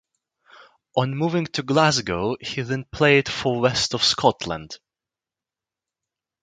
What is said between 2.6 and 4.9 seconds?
then played for West of Scotland.